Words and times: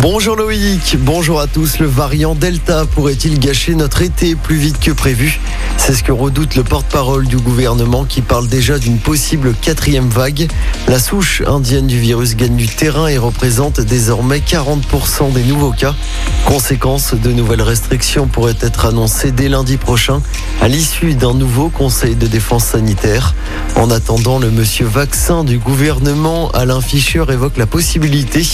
Bonjour 0.00 0.36
Loïc, 0.36 0.96
bonjour 1.00 1.40
à 1.40 1.48
tous. 1.48 1.80
Le 1.80 1.86
variant 1.86 2.36
Delta 2.36 2.86
pourrait-il 2.86 3.40
gâcher 3.40 3.74
notre 3.74 4.00
été 4.02 4.36
plus 4.36 4.54
vite 4.54 4.78
que 4.78 4.92
prévu? 4.92 5.40
C'est 5.76 5.92
ce 5.92 6.04
que 6.04 6.12
redoute 6.12 6.54
le 6.54 6.62
porte-parole 6.62 7.26
du 7.26 7.36
gouvernement 7.36 8.04
qui 8.04 8.22
parle 8.22 8.46
déjà 8.46 8.78
d'une 8.78 8.98
possible 8.98 9.54
quatrième 9.60 10.08
vague. 10.08 10.48
La 10.86 11.00
souche 11.00 11.42
indienne 11.46 11.88
du 11.88 11.98
virus 11.98 12.36
gagne 12.36 12.54
du 12.54 12.68
terrain 12.68 13.08
et 13.08 13.18
représente 13.18 13.80
désormais 13.80 14.38
40% 14.38 15.32
des 15.32 15.42
nouveaux 15.42 15.72
cas. 15.72 15.96
Conséquence, 16.44 17.14
de 17.14 17.32
nouvelles 17.32 17.62
restrictions 17.62 18.28
pourraient 18.28 18.56
être 18.60 18.84
annoncées 18.84 19.32
dès 19.32 19.48
lundi 19.48 19.78
prochain 19.78 20.22
à 20.60 20.68
l'issue 20.68 21.14
d'un 21.14 21.34
nouveau 21.34 21.70
conseil 21.70 22.14
de 22.14 22.26
défense 22.26 22.66
sanitaire. 22.66 23.34
En 23.74 23.90
attendant, 23.90 24.38
le 24.38 24.50
monsieur 24.50 24.86
vaccin 24.86 25.42
du 25.42 25.58
gouvernement, 25.58 26.50
Alain 26.52 26.80
Fischer, 26.80 27.24
évoque 27.30 27.56
la 27.56 27.66
possibilité 27.66 28.46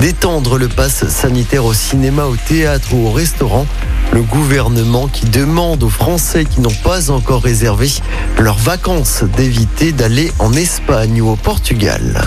d'étendre 0.00 0.58
le 0.58 0.68
pass 0.68 0.87
sanitaire 0.88 1.64
au 1.64 1.74
cinéma, 1.74 2.24
au 2.24 2.36
théâtre 2.36 2.94
ou 2.94 3.06
au 3.06 3.10
restaurant. 3.10 3.66
Le 4.12 4.22
gouvernement 4.22 5.06
qui 5.06 5.26
demande 5.26 5.82
aux 5.82 5.88
Français 5.88 6.44
qui 6.44 6.60
n'ont 6.60 6.70
pas 6.82 7.10
encore 7.10 7.42
réservé 7.42 7.88
leurs 8.38 8.58
vacances 8.58 9.22
d'éviter 9.36 9.92
d'aller 9.92 10.32
en 10.38 10.52
Espagne 10.54 11.20
ou 11.20 11.30
au 11.30 11.36
Portugal. 11.36 12.22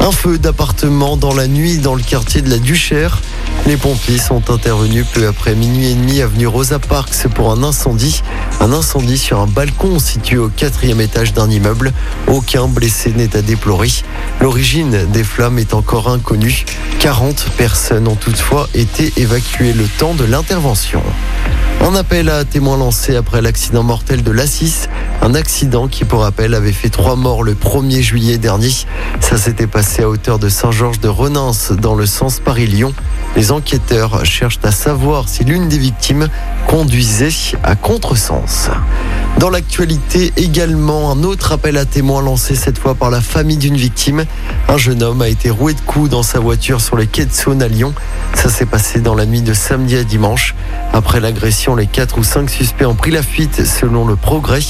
Un 0.00 0.12
feu 0.12 0.38
d'appartement 0.38 1.18
dans 1.18 1.34
la 1.34 1.46
nuit 1.46 1.76
dans 1.76 1.94
le 1.94 2.02
quartier 2.02 2.40
de 2.40 2.48
la 2.48 2.58
Duchère. 2.58 3.20
Les 3.66 3.76
pompiers 3.76 4.16
sont 4.16 4.50
intervenus 4.50 5.04
peu 5.12 5.26
après 5.26 5.54
minuit 5.54 5.90
et 5.90 5.94
demi 5.94 6.22
avenue 6.22 6.46
Rosa 6.46 6.78
Parks 6.78 7.28
pour 7.34 7.52
un 7.52 7.62
incendie. 7.62 8.22
Un 8.60 8.72
incendie 8.72 9.18
sur 9.18 9.40
un 9.40 9.46
balcon 9.46 9.98
situé 9.98 10.38
au 10.38 10.48
quatrième 10.48 11.02
étage 11.02 11.34
d'un 11.34 11.50
immeuble. 11.50 11.92
Aucun 12.28 12.66
blessé 12.66 13.12
n'est 13.12 13.36
à 13.36 13.42
déplorer. 13.42 13.90
L'origine 14.40 15.06
des 15.12 15.22
flammes 15.22 15.58
est 15.58 15.74
encore 15.74 16.08
inconnue. 16.08 16.64
40 17.00 17.46
personnes 17.58 18.08
ont 18.08 18.16
toutefois 18.16 18.68
été 18.74 19.12
évacuées 19.18 19.74
le 19.74 19.84
temps 19.98 20.14
de 20.14 20.24
l'intervention. 20.24 21.02
Un 21.82 21.94
appel 21.94 22.28
à 22.28 22.44
témoins 22.44 22.76
lancé 22.76 23.16
après 23.16 23.40
l'accident 23.40 23.82
mortel 23.82 24.22
de 24.22 24.30
l'Assis. 24.30 24.86
Un 25.22 25.34
accident 25.34 25.88
qui, 25.88 26.04
pour 26.04 26.20
rappel, 26.20 26.54
avait 26.54 26.72
fait 26.72 26.90
trois 26.90 27.16
morts 27.16 27.42
le 27.42 27.54
1er 27.54 28.02
juillet 28.02 28.36
dernier. 28.38 28.70
Ça 29.20 29.38
s'était 29.38 29.66
passé 29.66 29.89
à 29.98 30.08
hauteur 30.08 30.38
de 30.38 30.48
Saint-Georges 30.48 31.00
de 31.00 31.08
Renens, 31.08 31.72
dans 31.72 31.94
le 31.94 32.06
sens 32.06 32.38
Paris-Lyon. 32.38 32.94
Les 33.34 33.50
enquêteurs 33.50 34.24
cherchent 34.24 34.60
à 34.62 34.70
savoir 34.70 35.28
si 35.28 35.44
l'une 35.44 35.68
des 35.68 35.78
victimes 35.78 36.28
conduisait 36.66 37.28
à 37.64 37.74
contresens. 37.74 38.70
Dans 39.38 39.48
l'actualité 39.48 40.32
également, 40.36 41.10
un 41.10 41.22
autre 41.22 41.52
appel 41.52 41.78
à 41.78 41.86
témoins 41.86 42.20
lancé 42.20 42.54
cette 42.54 42.78
fois 42.78 42.94
par 42.94 43.10
la 43.10 43.22
famille 43.22 43.56
d'une 43.56 43.76
victime. 43.76 44.26
Un 44.68 44.76
jeune 44.76 45.02
homme 45.02 45.22
a 45.22 45.28
été 45.28 45.48
roué 45.48 45.72
de 45.72 45.80
coups 45.80 46.10
dans 46.10 46.22
sa 46.22 46.40
voiture 46.40 46.80
sur 46.82 46.96
les 46.96 47.06
quais 47.06 47.24
de 47.24 47.32
Saône 47.32 47.62
à 47.62 47.68
Lyon. 47.68 47.94
Ça 48.34 48.50
s'est 48.50 48.66
passé 48.66 49.00
dans 49.00 49.14
la 49.14 49.24
nuit 49.24 49.40
de 49.40 49.54
samedi 49.54 49.96
à 49.96 50.04
dimanche. 50.04 50.54
Après 50.92 51.20
l'agression, 51.20 51.74
les 51.74 51.86
quatre 51.86 52.18
ou 52.18 52.22
cinq 52.22 52.50
suspects 52.50 52.84
ont 52.84 52.94
pris 52.94 53.10
la 53.10 53.22
fuite 53.22 53.64
selon 53.64 54.06
le 54.06 54.16
progrès. 54.16 54.60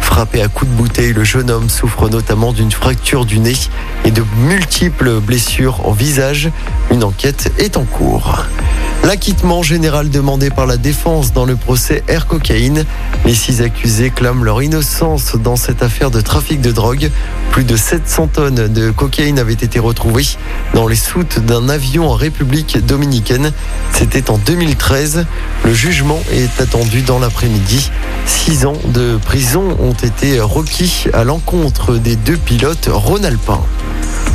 Frappé 0.00 0.42
à 0.42 0.48
coups 0.48 0.70
de 0.70 0.76
bouteille, 0.76 1.14
le 1.14 1.24
jeune 1.24 1.50
homme 1.50 1.70
souffre 1.70 2.10
notamment 2.10 2.52
d'une 2.52 2.72
fracture 2.72 3.24
du 3.24 3.38
nez 3.38 3.56
et 4.04 4.10
de 4.10 4.24
multiples 4.36 5.20
blessures 5.20 5.86
au 5.86 5.94
visage. 5.94 6.50
Une 6.90 7.02
enquête 7.02 7.50
est 7.58 7.78
en 7.78 7.84
cours. 7.84 8.44
L'acquittement 9.04 9.62
général 9.62 10.10
demandé 10.10 10.50
par 10.50 10.66
la 10.66 10.76
défense 10.76 11.32
dans 11.32 11.44
le 11.44 11.56
procès 11.56 12.02
Air 12.08 12.26
Cocaïne. 12.26 12.84
Les 13.24 13.34
six 13.34 13.62
accusés 13.62 14.10
clament 14.10 14.44
leur 14.44 14.62
innocence 14.62 15.36
dans 15.36 15.56
cette 15.56 15.82
affaire 15.82 16.10
de 16.10 16.20
trafic 16.20 16.60
de 16.60 16.72
drogue. 16.72 17.10
Plus 17.50 17.64
de 17.64 17.76
700 17.76 18.26
tonnes 18.26 18.68
de 18.68 18.90
cocaïne 18.90 19.38
avaient 19.38 19.52
été 19.54 19.78
retrouvées 19.78 20.26
dans 20.74 20.86
les 20.86 20.96
soutes 20.96 21.38
d'un 21.38 21.68
avion 21.68 22.10
en 22.10 22.14
République 22.14 22.84
dominicaine. 22.84 23.52
C'était 23.92 24.30
en 24.30 24.36
2013. 24.36 25.24
Le 25.64 25.72
jugement 25.72 26.20
est 26.32 26.60
attendu 26.60 27.02
dans 27.02 27.18
l'après-midi. 27.18 27.90
Six 28.26 28.66
ans 28.66 28.76
de 28.92 29.16
prison 29.16 29.76
ont 29.80 29.94
été 29.94 30.40
requis 30.40 31.06
à 31.14 31.24
l'encontre 31.24 31.94
des 31.94 32.16
deux 32.16 32.36
pilotes 32.36 32.90
rhône-alpins. 32.92 33.62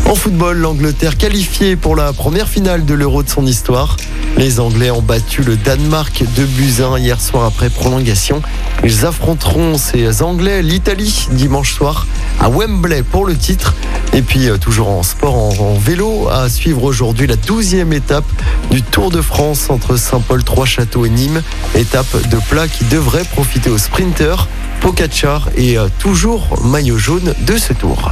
En 0.05 0.15
football, 0.15 0.57
l'Angleterre 0.57 1.17
qualifiée 1.17 1.75
pour 1.75 1.95
la 1.95 2.13
première 2.13 2.47
finale 2.47 2.85
de 2.85 2.93
l'Euro 2.93 3.23
de 3.23 3.29
son 3.29 3.45
histoire. 3.45 3.97
Les 4.37 4.59
Anglais 4.59 4.91
ont 4.91 5.01
battu 5.01 5.43
le 5.43 5.55
Danemark 5.55 6.23
de 6.35 6.45
Buzyn 6.45 6.97
hier 6.99 7.21
soir 7.21 7.45
après 7.45 7.69
prolongation. 7.69 8.41
Ils 8.83 9.05
affronteront 9.05 9.77
ces 9.77 10.21
Anglais 10.21 10.61
l'Italie 10.61 11.27
dimanche 11.31 11.73
soir 11.73 12.05
à 12.39 12.49
Wembley 12.49 13.03
pour 13.03 13.25
le 13.25 13.35
titre. 13.35 13.73
Et 14.13 14.21
puis 14.21 14.49
euh, 14.49 14.57
toujours 14.57 14.89
en 14.89 15.03
sport, 15.03 15.35
en, 15.35 15.73
vélo, 15.75 16.27
à 16.29 16.49
suivre 16.49 16.83
aujourd'hui 16.83 17.25
la 17.25 17.35
12e 17.35 17.93
étape 17.93 18.25
du 18.69 18.81
Tour 18.83 19.09
de 19.09 19.21
France 19.21 19.69
entre 19.69 19.95
Saint-Paul-Trois-Châteaux 19.95 21.05
et 21.05 21.09
Nîmes. 21.09 21.41
Étape 21.75 22.27
de 22.29 22.37
plat 22.49 22.67
qui 22.67 22.83
devrait 22.85 23.23
profiter 23.23 23.69
aux 23.69 23.77
sprinteurs. 23.77 24.47
Pogacar 24.81 25.49
et 25.55 25.77
euh, 25.77 25.87
toujours 25.97 26.61
maillot 26.63 26.97
jaune 26.97 27.33
de 27.47 27.57
ce 27.57 27.73
tour. 27.73 28.11